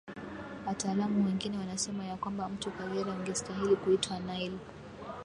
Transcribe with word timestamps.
Wataalamu 0.67 1.25
wengine 1.25 1.57
wanasema 1.57 2.05
ya 2.05 2.17
kwamba 2.17 2.49
mto 2.49 2.71
Kagera 2.71 3.11
ungestahili 3.11 3.75
kuitwa 3.75 4.19
Nile 4.19 4.57